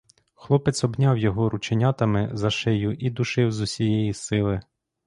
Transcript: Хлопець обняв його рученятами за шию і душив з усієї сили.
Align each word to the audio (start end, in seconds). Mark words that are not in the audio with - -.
Хлопець 0.33 0.83
обняв 0.83 1.17
його 1.17 1.49
рученятами 1.49 2.29
за 2.33 2.49
шию 2.49 2.93
і 2.93 3.09
душив 3.09 3.51
з 3.51 3.61
усієї 3.61 4.13
сили. 4.13 4.61